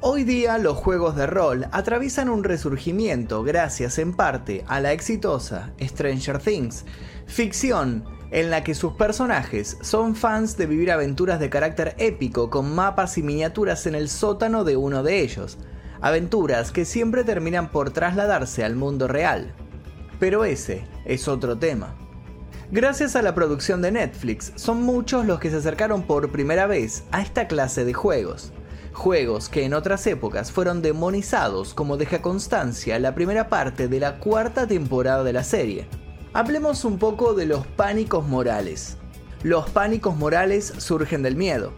[0.00, 5.72] Hoy día los juegos de rol atraviesan un resurgimiento gracias en parte a la exitosa
[5.80, 6.84] Stranger Things,
[7.26, 12.76] ficción en la que sus personajes son fans de vivir aventuras de carácter épico con
[12.76, 15.58] mapas y miniaturas en el sótano de uno de ellos,
[16.00, 19.52] aventuras que siempre terminan por trasladarse al mundo real.
[20.20, 21.96] Pero ese es otro tema.
[22.70, 27.02] Gracias a la producción de Netflix, son muchos los que se acercaron por primera vez
[27.10, 28.52] a esta clase de juegos
[28.98, 34.18] juegos que en otras épocas fueron demonizados como deja constancia la primera parte de la
[34.18, 35.86] cuarta temporada de la serie.
[36.34, 38.98] Hablemos un poco de los pánicos morales.
[39.42, 41.72] Los pánicos morales surgen del miedo.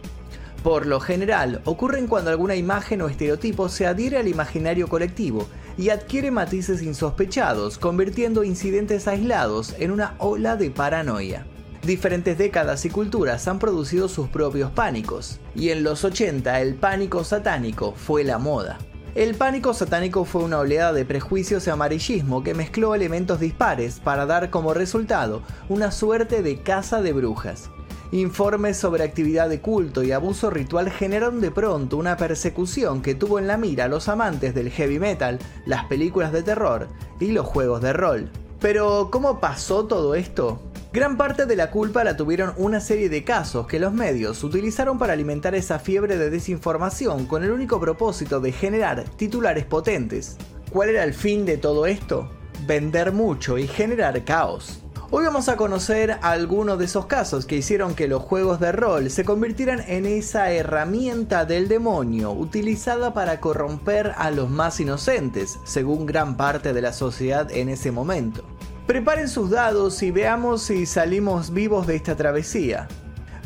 [0.63, 5.47] Por lo general, ocurren cuando alguna imagen o estereotipo se adhiere al imaginario colectivo
[5.77, 11.45] y adquiere matices insospechados, convirtiendo incidentes aislados en una ola de paranoia.
[11.83, 17.23] Diferentes décadas y culturas han producido sus propios pánicos, y en los 80 el pánico
[17.23, 18.77] satánico fue la moda.
[19.15, 24.27] El pánico satánico fue una oleada de prejuicios y amarillismo que mezcló elementos dispares para
[24.27, 27.71] dar como resultado una suerte de caza de brujas.
[28.11, 33.39] Informes sobre actividad de culto y abuso ritual generaron de pronto una persecución que tuvo
[33.39, 36.89] en la mira a los amantes del heavy metal, las películas de terror
[37.19, 38.29] y los juegos de rol.
[38.59, 40.61] Pero, ¿cómo pasó todo esto?
[40.93, 44.99] Gran parte de la culpa la tuvieron una serie de casos que los medios utilizaron
[44.99, 50.35] para alimentar esa fiebre de desinformación con el único propósito de generar titulares potentes.
[50.69, 52.29] ¿Cuál era el fin de todo esto?
[52.67, 54.83] Vender mucho y generar caos.
[55.11, 59.09] Hoy vamos a conocer algunos de esos casos que hicieron que los juegos de rol
[59.09, 66.05] se convirtieran en esa herramienta del demonio utilizada para corromper a los más inocentes, según
[66.05, 68.43] gran parte de la sociedad en ese momento.
[68.87, 72.87] Preparen sus dados y veamos si salimos vivos de esta travesía.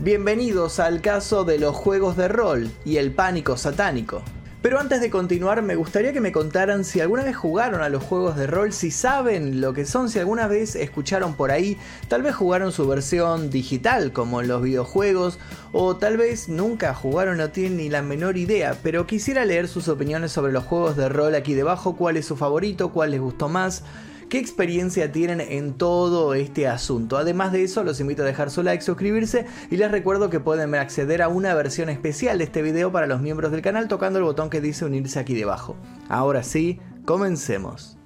[0.02, 4.24] Bienvenidos al caso de los juegos de rol y el pánico satánico.
[4.62, 8.02] Pero antes de continuar, me gustaría que me contaran si alguna vez jugaron a los
[8.02, 12.24] juegos de rol, si saben lo que son, si alguna vez escucharon por ahí, tal
[12.24, 15.38] vez jugaron su versión digital como en los videojuegos,
[15.74, 19.90] o tal vez nunca jugaron, no tienen ni la menor idea, pero quisiera leer sus
[19.90, 23.50] opiniones sobre los juegos de rol aquí debajo, cuál es su favorito, cuál les gustó
[23.50, 23.84] más
[24.30, 27.18] qué experiencia tienen en todo este asunto.
[27.18, 30.74] Además de eso, los invito a dejar su like, suscribirse y les recuerdo que pueden
[30.76, 34.26] acceder a una versión especial de este video para los miembros del canal tocando el
[34.26, 35.76] botón que dice unirse aquí debajo.
[36.10, 37.98] Ahora sí, comencemos.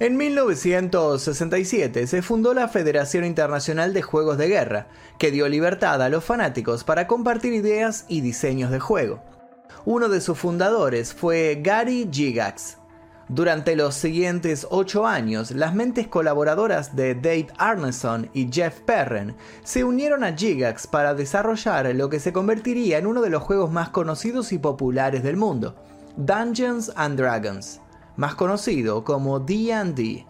[0.00, 4.88] En 1967 se fundó la Federación Internacional de Juegos de Guerra,
[5.18, 9.22] que dio libertad a los fanáticos para compartir ideas y diseños de juego.
[9.84, 12.78] Uno de sus fundadores fue Gary Gygax.
[13.28, 19.84] Durante los siguientes ocho años, las mentes colaboradoras de Dave Arneson y Jeff Perren se
[19.84, 23.90] unieron a Gygax para desarrollar lo que se convertiría en uno de los juegos más
[23.90, 25.76] conocidos y populares del mundo,
[26.16, 27.80] Dungeons and Dragons
[28.16, 30.26] más conocido como D&D.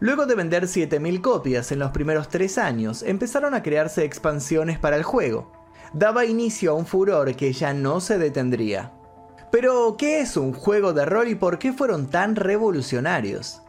[0.00, 4.96] Luego de vender 7.000 copias en los primeros tres años, empezaron a crearse expansiones para
[4.96, 5.52] el juego.
[5.92, 8.92] Daba inicio a un furor que ya no se detendría.
[9.50, 13.62] Pero, ¿qué es un juego de rol y por qué fueron tan revolucionarios?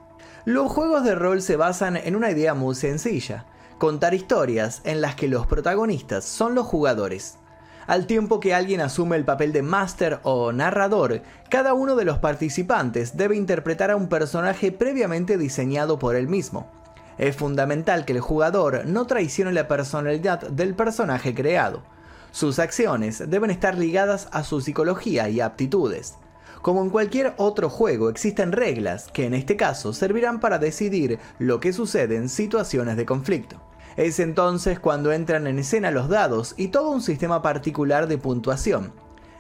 [0.44, 3.46] Los juegos de rol se basan en una idea muy sencilla,
[3.78, 7.38] contar historias en las que los protagonistas son los jugadores.
[7.88, 12.18] Al tiempo que alguien asume el papel de máster o narrador, cada uno de los
[12.18, 16.70] participantes debe interpretar a un personaje previamente diseñado por él mismo.
[17.18, 21.81] Es fundamental que el jugador no traicione la personalidad del personaje creado.
[22.31, 26.16] Sus acciones deben estar ligadas a su psicología y aptitudes.
[26.62, 31.62] Como en cualquier otro juego existen reglas que en este caso servirán para decidir lo
[31.62, 33.62] que sucede en situaciones de conflicto.
[33.97, 38.94] Es entonces cuando entran en escena los dados y todo un sistema particular de puntuación.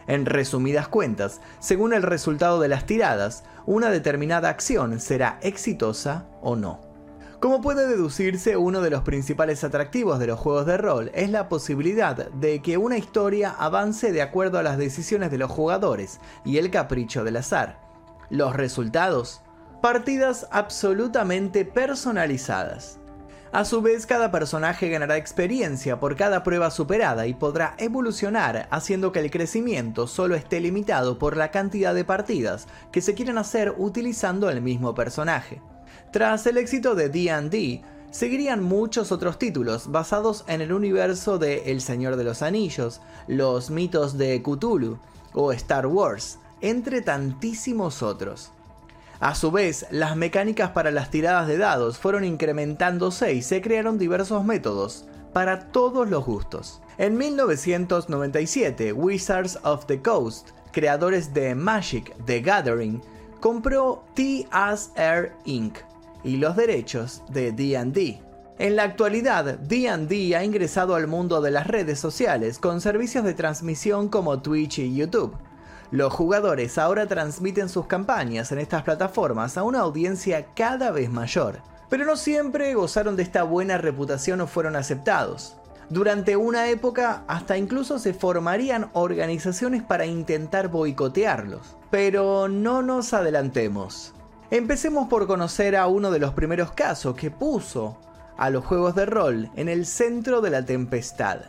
[0.07, 6.55] En resumidas cuentas, según el resultado de las tiradas, una determinada acción será exitosa o
[6.55, 6.81] no.
[7.39, 11.49] Como puede deducirse, uno de los principales atractivos de los juegos de rol es la
[11.49, 16.57] posibilidad de que una historia avance de acuerdo a las decisiones de los jugadores y
[16.57, 17.79] el capricho del azar.
[18.31, 19.41] Los resultados,
[19.83, 22.99] partidas absolutamente personalizadas.
[23.57, 29.11] A su vez, cada personaje ganará experiencia por cada prueba superada y podrá evolucionar, haciendo
[29.11, 33.73] que el crecimiento solo esté limitado por la cantidad de partidas que se quieren hacer
[33.75, 35.59] utilizando el mismo personaje.
[36.11, 37.81] Tras el éxito de D&D,
[38.11, 43.71] seguirían muchos otros títulos basados en el universo de El Señor de los Anillos, los
[43.71, 44.99] mitos de Cthulhu
[45.33, 48.51] o Star Wars, entre tantísimos otros.
[49.19, 53.97] A su vez, las mecánicas para las tiradas de dados fueron incrementándose y se crearon
[53.97, 56.81] diversos métodos para todos los gustos.
[56.99, 63.01] En 1997, Wizards of the Coast, creadores de Magic the Gathering,
[63.39, 65.77] compró TSR Inc.
[66.23, 68.21] y los derechos de D&D.
[68.59, 73.35] En la actualidad, D&D ha ingresado al mundo de las redes sociales con servicios de
[73.35, 75.35] transmisión como Twitch y YouTube.
[75.91, 81.61] Los jugadores ahora transmiten sus campañas en estas plataformas a una audiencia cada vez mayor.
[81.89, 85.55] Pero no siempre gozaron de esta buena reputación o fueron aceptados.
[85.89, 91.77] Durante una época hasta incluso se formarían organizaciones para intentar boicotearlos.
[91.89, 94.13] Pero no nos adelantemos.
[94.51, 97.97] Empecemos por conocer a uno de los primeros casos que puso
[98.37, 101.39] a los juegos de rol en el centro de la tempestad.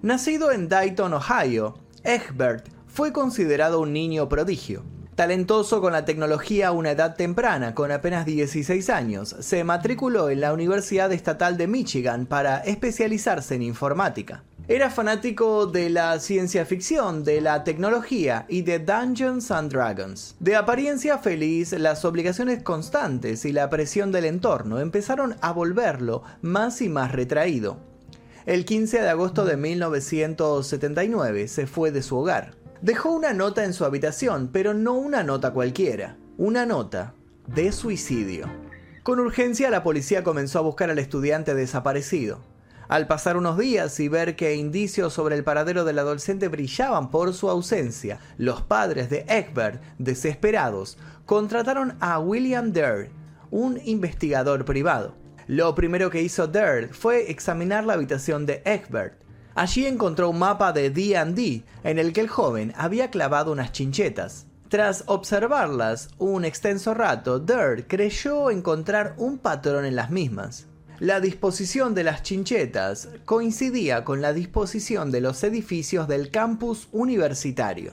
[0.00, 4.82] Nacido en Dayton, Ohio, Egbert fue considerado un niño prodigio.
[5.16, 10.40] Talentoso con la tecnología a una edad temprana, con apenas 16 años, se matriculó en
[10.40, 14.44] la Universidad Estatal de Michigan para especializarse en informática.
[14.66, 20.34] Era fanático de la ciencia ficción, de la tecnología y de Dungeons and Dragons.
[20.40, 26.80] De apariencia feliz, las obligaciones constantes y la presión del entorno empezaron a volverlo más
[26.80, 27.76] y más retraído.
[28.46, 32.54] El 15 de agosto de 1979 se fue de su hogar.
[32.82, 37.14] Dejó una nota en su habitación, pero no una nota cualquiera, una nota
[37.46, 38.50] de suicidio.
[39.02, 42.40] Con urgencia la policía comenzó a buscar al estudiante desaparecido.
[42.88, 47.32] Al pasar unos días y ver que indicios sobre el paradero del adolescente brillaban por
[47.32, 53.10] su ausencia, los padres de Egbert, desesperados, contrataron a William Dare,
[53.50, 55.14] un investigador privado.
[55.46, 59.25] Lo primero que hizo Dare fue examinar la habitación de Egbert.
[59.56, 64.46] Allí encontró un mapa de D&D en el que el joven había clavado unas chinchetas.
[64.68, 70.66] Tras observarlas un extenso rato, Dare creyó encontrar un patrón en las mismas.
[70.98, 77.92] La disposición de las chinchetas coincidía con la disposición de los edificios del campus universitario.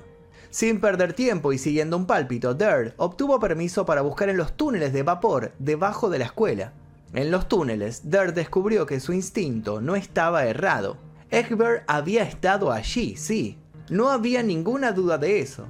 [0.50, 4.92] Sin perder tiempo y siguiendo un pálpito, Dirt obtuvo permiso para buscar en los túneles
[4.92, 6.74] de vapor debajo de la escuela.
[7.14, 10.98] En los túneles, Dirt descubrió que su instinto no estaba errado.
[11.34, 13.58] Egbert había estado allí, sí.
[13.90, 15.66] No había ninguna duda de eso.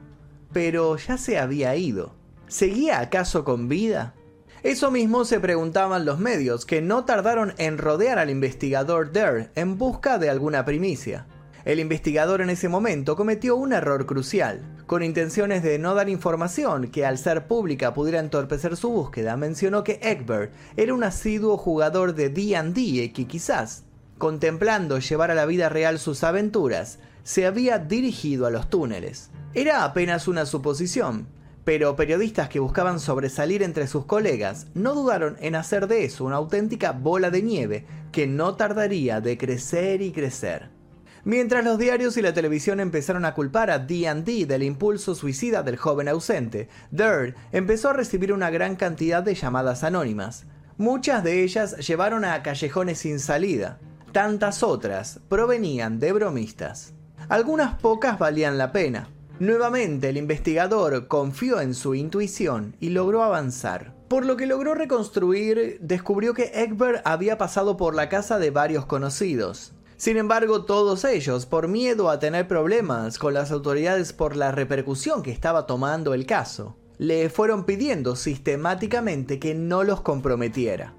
[0.51, 2.13] Pero ya se había ido.
[2.50, 4.13] ¿Seguía acaso con vida?
[4.62, 9.77] Eso mismo se preguntaban los medios, que no tardaron en rodear al investigador Dare en
[9.77, 11.27] busca de alguna primicia.
[11.63, 14.60] El investigador en ese momento cometió un error crucial.
[14.86, 19.86] Con intenciones de no dar información que al ser pública pudiera entorpecer su búsqueda, mencionó
[19.86, 23.86] que Egbert era un asiduo jugador de D&D y que quizás,
[24.24, 29.31] contemplando llevar a la vida real sus aventuras, se había dirigido a los túneles.
[29.54, 31.28] Era apenas una suposición,
[31.66, 36.38] pero periodistas que buscaban sobresalir entre sus colegas no dudaron en hacer de eso una
[36.38, 40.70] auténtica bola de nieve que no tardaría de crecer y crecer.
[41.25, 45.75] Mientras los diarios y la televisión empezaron a culpar a D&D del impulso suicida del
[45.75, 50.46] joven ausente, Dirt empezó a recibir una gran cantidad de llamadas anónimas.
[50.78, 53.80] Muchas de ellas llevaron a callejones sin salida.
[54.13, 56.94] Tantas otras provenían de bromistas.
[57.27, 63.95] Algunas pocas valían la pena, Nuevamente el investigador confió en su intuición y logró avanzar.
[64.07, 68.86] Por lo que logró reconstruir, descubrió que Egbert había pasado por la casa de varios
[68.86, 69.74] conocidos.
[69.98, 75.24] Sin embargo, todos ellos, por miedo a tener problemas con las autoridades por la repercusión
[75.24, 80.93] que estaba tomando el caso, le fueron pidiendo sistemáticamente que no los comprometiera.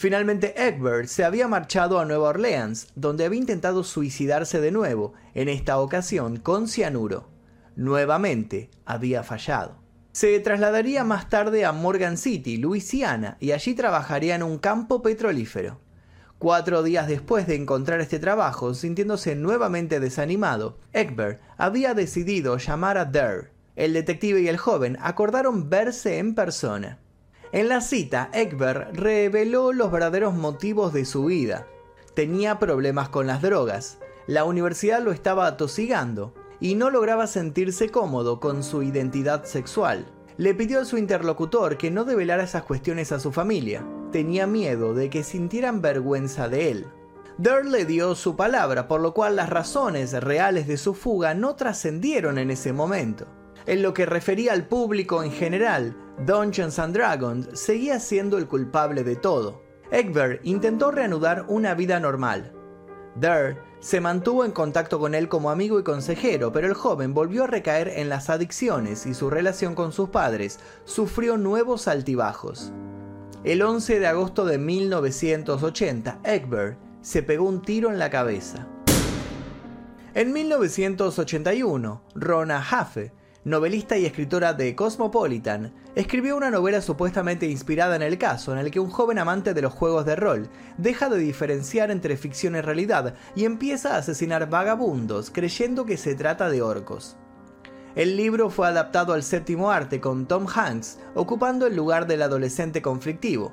[0.00, 5.50] Finalmente Egbert se había marchado a Nueva Orleans, donde había intentado suicidarse de nuevo, en
[5.50, 7.28] esta ocasión con cianuro
[7.76, 9.76] nuevamente había fallado.
[10.12, 15.80] Se trasladaría más tarde a Morgan City, Luisiana, y allí trabajaría en un campo petrolífero.
[16.38, 23.04] Cuatro días después de encontrar este trabajo, sintiéndose nuevamente desanimado, Egbert había decidido llamar a
[23.04, 23.50] Dare.
[23.76, 26.98] El detective y el joven acordaron verse en persona.
[27.52, 31.66] En la cita, Egbert reveló los verdaderos motivos de su vida.
[32.14, 33.98] Tenía problemas con las drogas.
[34.28, 40.06] La universidad lo estaba atosigando y no lograba sentirse cómodo con su identidad sexual.
[40.36, 43.84] Le pidió a su interlocutor que no develara esas cuestiones a su familia.
[44.12, 46.86] Tenía miedo de que sintieran vergüenza de él.
[47.36, 51.56] Durr le dio su palabra, por lo cual las razones reales de su fuga no
[51.56, 53.26] trascendieron en ese momento.
[53.66, 59.04] En lo que refería al público en general, Dungeons and Dragons seguía siendo el culpable
[59.04, 59.62] de todo.
[59.90, 62.52] Egbert intentó reanudar una vida normal.
[63.16, 67.44] Durr se mantuvo en contacto con él como amigo y consejero, pero el joven volvió
[67.44, 72.72] a recaer en las adicciones y su relación con sus padres sufrió nuevos altibajos.
[73.42, 78.66] El 11 de agosto de 1980, Egbert se pegó un tiro en la cabeza.
[80.12, 83.12] En 1981, Rona Jaffe
[83.44, 88.70] novelista y escritora de Cosmopolitan, escribió una novela supuestamente inspirada en el caso, en el
[88.70, 92.60] que un joven amante de los juegos de rol deja de diferenciar entre ficción y
[92.60, 97.16] realidad y empieza a asesinar vagabundos creyendo que se trata de orcos.
[97.96, 102.82] El libro fue adaptado al séptimo arte con Tom Hanks ocupando el lugar del adolescente
[102.82, 103.52] conflictivo.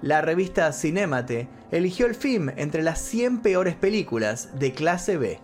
[0.00, 5.40] La revista Cinemate eligió el film entre las 100 peores películas de clase B.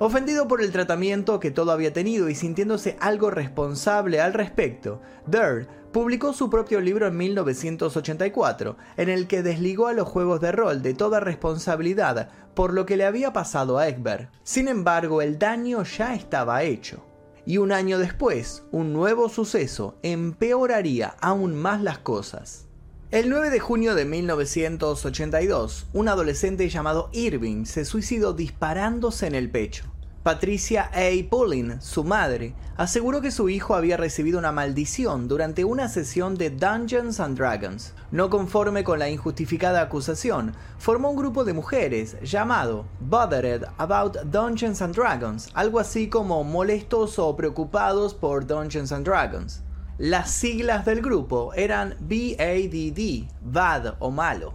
[0.00, 5.66] Ofendido por el tratamiento que todo había tenido y sintiéndose algo responsable al respecto, Durr
[5.92, 10.82] publicó su propio libro en 1984, en el que desligó a los juegos de rol
[10.82, 14.32] de toda responsabilidad por lo que le había pasado a Egbert.
[14.44, 17.04] Sin embargo, el daño ya estaba hecho.
[17.44, 22.67] Y un año después, un nuevo suceso empeoraría aún más las cosas.
[23.10, 29.48] El 9 de junio de 1982, un adolescente llamado Irving se suicidó disparándose en el
[29.48, 29.86] pecho.
[30.22, 31.08] Patricia A.
[31.30, 36.50] Pulling, su madre, aseguró que su hijo había recibido una maldición durante una sesión de
[36.50, 37.94] Dungeons and Dragons.
[38.10, 44.82] No conforme con la injustificada acusación, formó un grupo de mujeres llamado Bothered About Dungeons
[44.82, 49.62] and Dragons, algo así como molestos o preocupados por Dungeons and Dragons.
[49.98, 54.54] Las siglas del grupo eran BADD, bad o malo.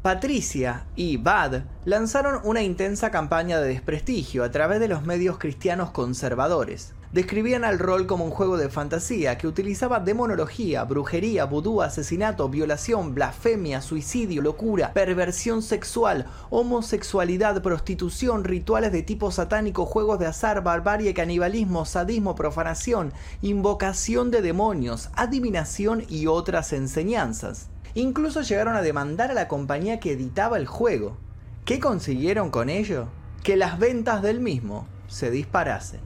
[0.00, 5.90] Patricia y Bad lanzaron una intensa campaña de desprestigio a través de los medios cristianos
[5.90, 6.94] conservadores.
[7.12, 13.14] Describían al rol como un juego de fantasía que utilizaba demonología, brujería, vudú, asesinato, violación,
[13.14, 21.14] blasfemia, suicidio, locura, perversión sexual, homosexualidad, prostitución, rituales de tipo satánico, juegos de azar, barbarie,
[21.14, 27.70] canibalismo, sadismo, profanación, invocación de demonios, adivinación y otras enseñanzas.
[27.94, 31.16] Incluso llegaron a demandar a la compañía que editaba el juego.
[31.64, 33.08] ¿Qué consiguieron con ello?
[33.42, 36.00] Que las ventas del mismo se disparasen.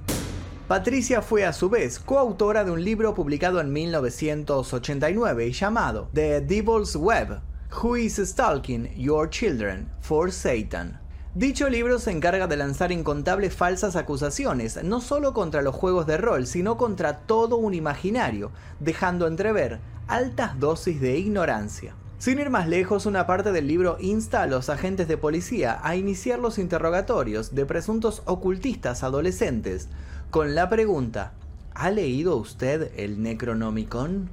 [0.72, 6.96] Patricia fue a su vez coautora de un libro publicado en 1989 llamado The Devil's
[6.96, 7.42] Web,
[7.82, 10.98] Who is Stalking Your Children for Satan.
[11.34, 16.16] Dicho libro se encarga de lanzar incontables falsas acusaciones, no solo contra los juegos de
[16.16, 18.50] rol, sino contra todo un imaginario,
[18.80, 21.94] dejando entrever altas dosis de ignorancia.
[22.16, 25.96] Sin ir más lejos, una parte del libro insta a los agentes de policía a
[25.96, 29.88] iniciar los interrogatorios de presuntos ocultistas adolescentes
[30.32, 31.34] con la pregunta,
[31.74, 34.30] ¿ha leído usted el Necronomicon?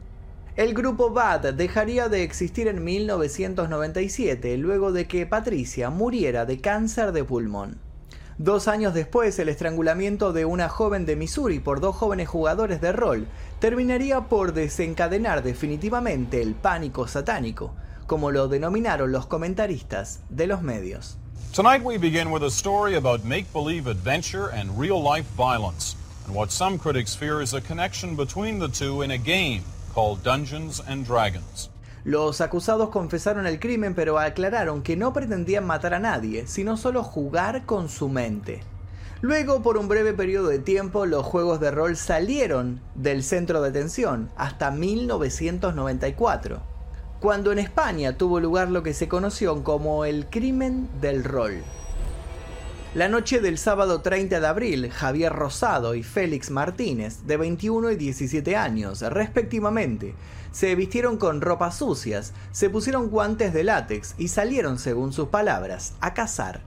[0.56, 7.12] El grupo BAD dejaría de existir en 1997 luego de que Patricia muriera de cáncer
[7.12, 7.79] de pulmón.
[8.38, 12.94] Dos años después, el estrangulamiento de una joven de Missouri por dos jóvenes jugadores de
[12.94, 13.27] rol
[13.60, 17.74] terminaría por desencadenar definitivamente el pánico satánico,
[18.08, 21.19] como lo denominaron los comentaristas de los medios.
[21.53, 26.77] Tonight we begin with a story about make-believe adventure and real-life violence, and what some
[26.77, 31.69] critics fear is a connection between the two in a game called Dungeons and Dragons.
[32.05, 37.03] Los acusados confesaron el crimen pero aclararon que no pretendían matar a nadie, sino solo
[37.03, 38.62] jugar con su mente.
[39.22, 43.67] Luego, por un breve periodo de tiempo, los juegos de rol salieron del centro de
[43.67, 46.62] atención hasta 1994,
[47.20, 51.62] cuando en España tuvo lugar lo que se conoció como el crimen del rol.
[52.96, 57.98] La noche del sábado 30 de abril, Javier Rosado y Félix Martínez, de 21 y
[57.98, 60.16] 17 años, respectivamente,
[60.52, 65.94] se vistieron con ropas sucias, se pusieron guantes de látex y salieron, según sus palabras,
[66.00, 66.62] a cazar.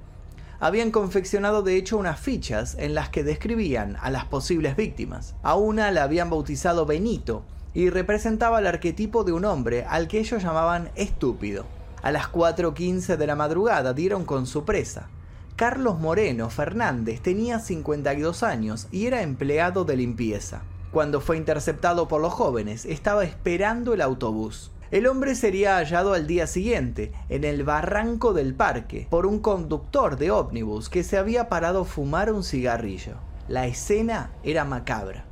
[0.60, 5.34] Habían confeccionado de hecho unas fichas en las que describían a las posibles víctimas.
[5.42, 7.42] A una la habían bautizado Benito
[7.74, 11.64] y representaba el arquetipo de un hombre al que ellos llamaban estúpido.
[12.02, 15.08] A las 4.15 de la madrugada dieron con su presa.
[15.56, 20.62] Carlos Moreno Fernández tenía 52 años y era empleado de limpieza.
[20.90, 24.72] Cuando fue interceptado por los jóvenes, estaba esperando el autobús.
[24.90, 30.18] El hombre sería hallado al día siguiente, en el barranco del parque, por un conductor
[30.18, 33.14] de ómnibus que se había parado a fumar un cigarrillo.
[33.48, 35.24] La escena era macabra.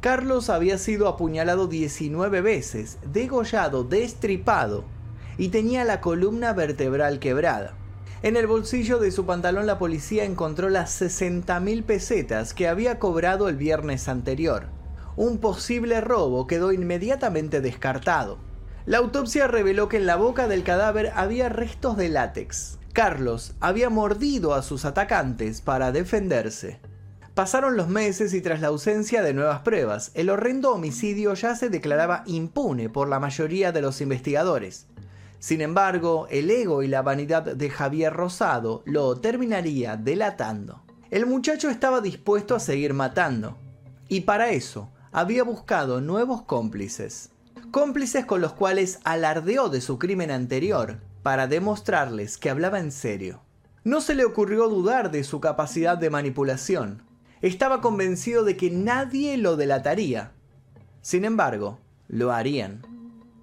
[0.00, 4.84] Carlos había sido apuñalado 19 veces, degollado, destripado,
[5.38, 7.74] y tenía la columna vertebral quebrada.
[8.22, 13.00] En el bolsillo de su pantalón la policía encontró las 60 mil pesetas que había
[13.00, 14.66] cobrado el viernes anterior.
[15.16, 18.38] Un posible robo quedó inmediatamente descartado.
[18.86, 22.78] La autopsia reveló que en la boca del cadáver había restos de látex.
[22.92, 26.80] Carlos había mordido a sus atacantes para defenderse.
[27.38, 31.70] Pasaron los meses y tras la ausencia de nuevas pruebas, el horrendo homicidio ya se
[31.70, 34.86] declaraba impune por la mayoría de los investigadores.
[35.38, 40.82] Sin embargo, el ego y la vanidad de Javier Rosado lo terminaría delatando.
[41.12, 43.56] El muchacho estaba dispuesto a seguir matando,
[44.08, 47.30] y para eso había buscado nuevos cómplices.
[47.70, 53.42] Cómplices con los cuales alardeó de su crimen anterior para demostrarles que hablaba en serio.
[53.84, 57.06] No se le ocurrió dudar de su capacidad de manipulación.
[57.40, 60.32] Estaba convencido de que nadie lo delataría.
[61.02, 61.78] Sin embargo,
[62.08, 62.82] lo harían.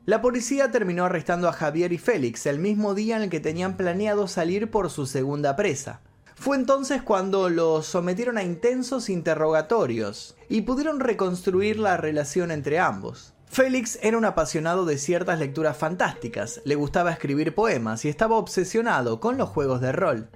[0.05, 3.77] La policía terminó arrestando a Javier y Félix el mismo día en el que tenían
[3.77, 6.01] planeado salir por su segunda presa.
[6.35, 13.33] Fue entonces cuando los sometieron a intensos interrogatorios y pudieron reconstruir la relación entre ambos.
[13.47, 19.21] Félix era un apasionado de ciertas lecturas fantásticas, le gustaba escribir poemas y estaba obsesionado
[19.21, 20.29] con los juegos de rol.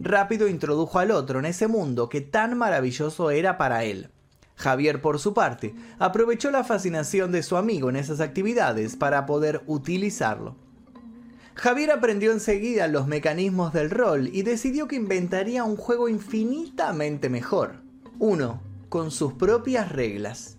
[0.00, 4.08] Rápido introdujo al otro en ese mundo que tan maravilloso era para él.
[4.56, 9.62] Javier, por su parte, aprovechó la fascinación de su amigo en esas actividades para poder
[9.66, 10.56] utilizarlo.
[11.54, 17.76] Javier aprendió enseguida los mecanismos del rol y decidió que inventaría un juego infinitamente mejor.
[18.18, 20.56] Uno, con sus propias reglas.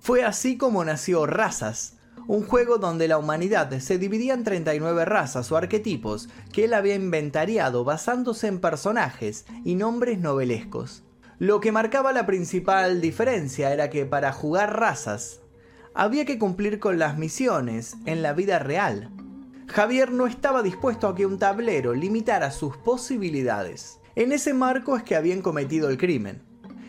[0.00, 1.96] Fue así como nació Razas,
[2.30, 6.94] un juego donde la humanidad se dividía en 39 razas o arquetipos que él había
[6.94, 11.02] inventariado basándose en personajes y nombres novelescos.
[11.40, 15.40] Lo que marcaba la principal diferencia era que para jugar razas
[15.92, 19.10] había que cumplir con las misiones en la vida real.
[19.66, 23.98] Javier no estaba dispuesto a que un tablero limitara sus posibilidades.
[24.14, 26.44] En ese marco es que habían cometido el crimen.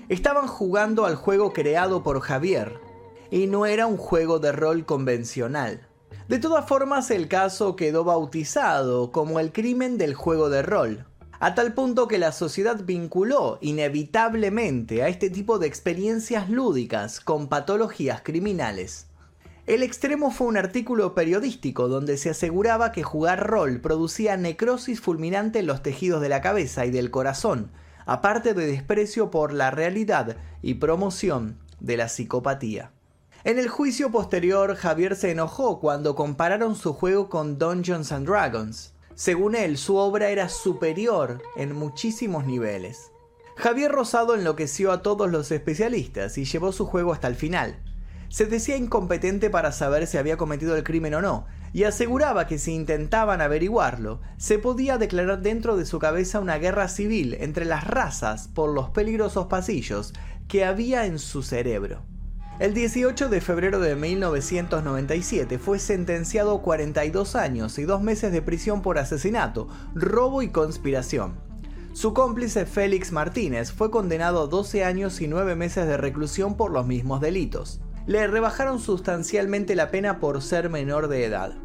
[0.07, 2.90] Estaban jugando al juego creado por Javier,
[3.31, 5.87] y no era un juego de rol convencional.
[6.27, 11.05] De todas formas, el caso quedó bautizado como el crimen del juego de rol,
[11.39, 17.47] a tal punto que la sociedad vinculó inevitablemente a este tipo de experiencias lúdicas con
[17.47, 19.07] patologías criminales.
[19.65, 25.59] El extremo fue un artículo periodístico donde se aseguraba que jugar rol producía necrosis fulminante
[25.59, 27.71] en los tejidos de la cabeza y del corazón,
[28.05, 32.91] aparte de desprecio por la realidad y promoción de la psicopatía.
[33.43, 38.93] En el juicio posterior, Javier se enojó cuando compararon su juego con Dungeons and Dragons,
[39.15, 43.11] según él, su obra era superior en muchísimos niveles.
[43.55, 47.81] Javier Rosado enloqueció a todos los especialistas y llevó su juego hasta el final.
[48.29, 52.59] Se decía incompetente para saber si había cometido el crimen o no, y aseguraba que
[52.59, 57.85] si intentaban averiguarlo, se podía declarar dentro de su cabeza una guerra civil entre las
[57.87, 60.13] razas por los peligrosos pasillos
[60.47, 62.10] que había en su cerebro.
[62.61, 68.43] El 18 de febrero de 1997 fue sentenciado a 42 años y dos meses de
[68.43, 71.39] prisión por asesinato, robo y conspiración.
[71.93, 76.69] Su cómplice Félix Martínez fue condenado a 12 años y 9 meses de reclusión por
[76.69, 77.81] los mismos delitos.
[78.05, 81.55] Le rebajaron sustancialmente la pena por ser menor de edad.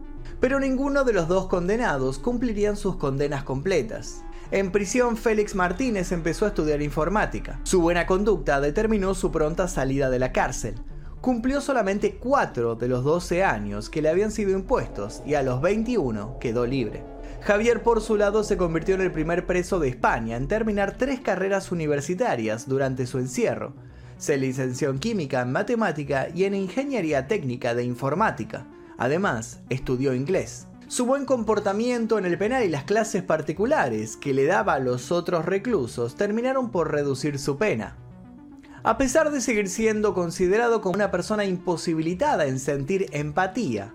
[0.41, 4.25] Pero ninguno de los dos condenados cumplirían sus condenas completas.
[4.53, 7.59] En prisión, Félix Martínez empezó a estudiar informática.
[7.65, 10.77] Su buena conducta determinó su pronta salida de la cárcel.
[11.21, 15.61] Cumplió solamente 4 de los 12 años que le habían sido impuestos y a los
[15.61, 17.03] 21 quedó libre.
[17.41, 21.19] Javier por su lado se convirtió en el primer preso de España en terminar tres
[21.19, 23.75] carreras universitarias durante su encierro.
[24.17, 28.67] Se licenció en química, en matemática y en ingeniería técnica de informática.
[28.97, 30.69] Además, estudió inglés.
[30.89, 35.11] Su buen comportamiento en el penal y las clases particulares que le daba a los
[35.11, 37.97] otros reclusos terminaron por reducir su pena.
[38.85, 43.95] A pesar de seguir siendo considerado como una persona imposibilitada en sentir empatía,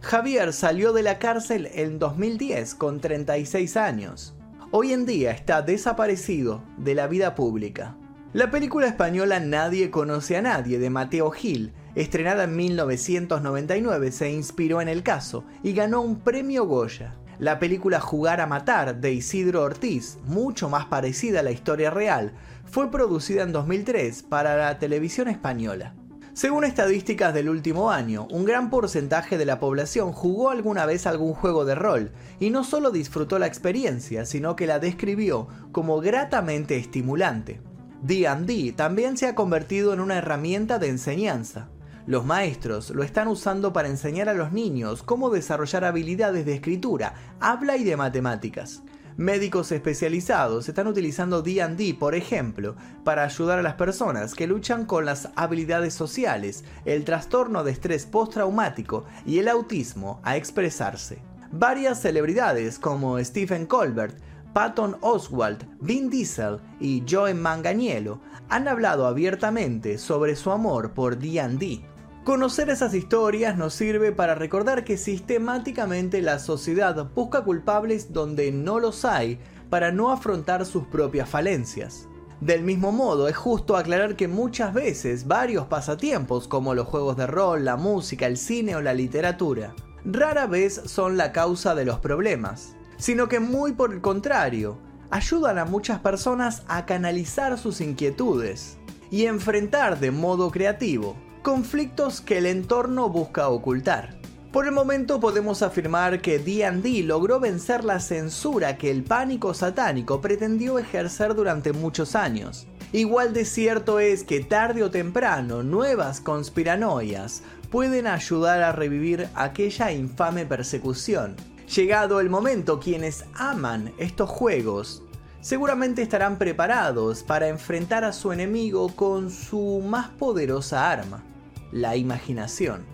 [0.00, 4.34] Javier salió de la cárcel en 2010 con 36 años.
[4.72, 7.96] Hoy en día está desaparecido de la vida pública.
[8.32, 14.80] La película española Nadie conoce a nadie de Mateo Gil estrenada en 1999, se inspiró
[14.80, 17.16] en el caso y ganó un premio Goya.
[17.38, 22.32] La película Jugar a Matar de Isidro Ortiz, mucho más parecida a la historia real,
[22.70, 25.94] fue producida en 2003 para la televisión española.
[26.34, 31.34] Según estadísticas del último año, un gran porcentaje de la población jugó alguna vez algún
[31.34, 36.78] juego de rol y no solo disfrutó la experiencia, sino que la describió como gratamente
[36.78, 37.60] estimulante.
[38.02, 41.68] D&D también se ha convertido en una herramienta de enseñanza.
[42.06, 47.14] Los maestros lo están usando para enseñar a los niños cómo desarrollar habilidades de escritura,
[47.38, 48.82] habla y de matemáticas.
[49.16, 55.04] Médicos especializados están utilizando D&D, por ejemplo, para ayudar a las personas que luchan con
[55.04, 61.18] las habilidades sociales, el trastorno de estrés postraumático y el autismo a expresarse.
[61.52, 64.18] Varias celebridades como Stephen Colbert,
[64.54, 71.91] Patton Oswalt, Vin Diesel y Joe Manganiello han hablado abiertamente sobre su amor por D&D.
[72.24, 78.78] Conocer esas historias nos sirve para recordar que sistemáticamente la sociedad busca culpables donde no
[78.78, 82.06] los hay para no afrontar sus propias falencias.
[82.40, 87.26] Del mismo modo, es justo aclarar que muchas veces varios pasatiempos como los juegos de
[87.26, 91.98] rol, la música, el cine o la literatura, rara vez son la causa de los
[91.98, 94.78] problemas, sino que muy por el contrario,
[95.10, 98.78] ayudan a muchas personas a canalizar sus inquietudes
[99.10, 104.16] y enfrentar de modo creativo conflictos que el entorno busca ocultar.
[104.52, 110.20] Por el momento podemos afirmar que D&D logró vencer la censura que el pánico satánico
[110.20, 112.66] pretendió ejercer durante muchos años.
[112.92, 119.90] Igual de cierto es que tarde o temprano nuevas conspiranoias pueden ayudar a revivir aquella
[119.90, 121.34] infame persecución.
[121.74, 125.02] Llegado el momento, quienes aman estos juegos
[125.40, 131.24] seguramente estarán preparados para enfrentar a su enemigo con su más poderosa arma,
[131.72, 132.84] la imaginación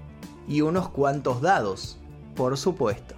[0.48, 1.98] y unos cuantos dados,
[2.34, 3.17] por supuesto.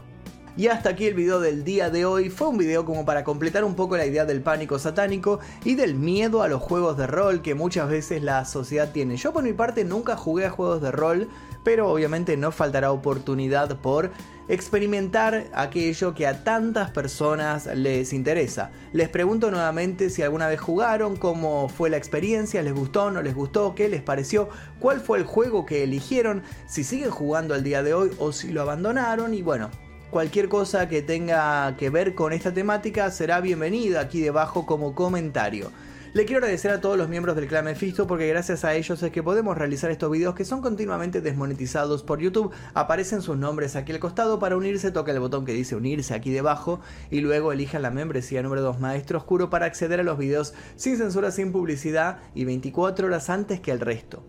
[0.56, 2.28] Y hasta aquí el video del día de hoy.
[2.28, 5.94] Fue un video como para completar un poco la idea del pánico satánico y del
[5.94, 9.16] miedo a los juegos de rol que muchas veces la sociedad tiene.
[9.16, 11.28] Yo por mi parte nunca jugué a juegos de rol,
[11.62, 14.10] pero obviamente no faltará oportunidad por
[14.48, 18.72] experimentar aquello que a tantas personas les interesa.
[18.92, 23.36] Les pregunto nuevamente si alguna vez jugaron, cómo fue la experiencia, les gustó, no les
[23.36, 24.48] gustó, qué les pareció,
[24.80, 28.50] cuál fue el juego que eligieron, si siguen jugando al día de hoy o si
[28.50, 29.70] lo abandonaron y bueno,
[30.10, 35.70] Cualquier cosa que tenga que ver con esta temática será bienvenida aquí debajo como comentario.
[36.14, 39.12] Le quiero agradecer a todos los miembros del clan Mephisto porque gracias a ellos es
[39.12, 42.50] que podemos realizar estos videos que son continuamente desmonetizados por YouTube.
[42.74, 44.40] Aparecen sus nombres aquí al costado.
[44.40, 46.80] Para unirse toca el botón que dice unirse aquí debajo
[47.12, 50.96] y luego elija la membresía número 2 Maestro Oscuro para acceder a los videos sin
[50.96, 54.24] censura, sin publicidad y 24 horas antes que el resto.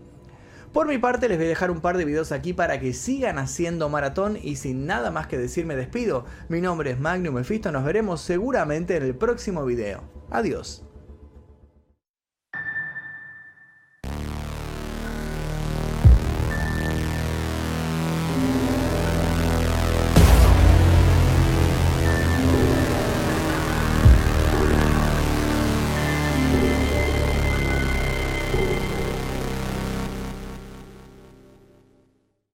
[0.72, 3.38] Por mi parte les voy a dejar un par de videos aquí para que sigan
[3.38, 6.24] haciendo maratón y sin nada más que decir me despido.
[6.48, 10.02] Mi nombre es Magnum Mephisto, nos veremos seguramente en el próximo video.
[10.30, 10.82] Adiós.